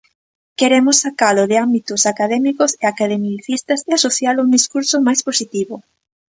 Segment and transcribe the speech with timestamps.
[0.59, 5.75] Queremos sacalo de ámbitos académicos e academicistas e asocialo a un discurso máis positivo.